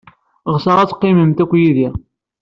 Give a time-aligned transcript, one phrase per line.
[0.55, 1.87] Ɣseɣ ad teqqimemt akk yid-i.